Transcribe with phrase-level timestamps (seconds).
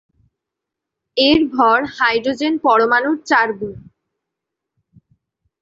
[1.17, 3.75] এর ভর হাইড্রোজেন পরমাণুর চার গুণ।